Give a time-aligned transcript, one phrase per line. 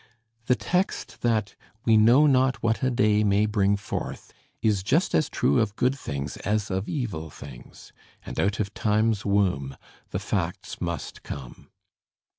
[0.47, 1.55] The text, that
[1.85, 5.93] we know not what a day may bring forth, is just as true of good
[5.95, 7.93] things as of evil things;
[8.25, 9.77] and out of Time's womb
[10.09, 11.69] the facts must come.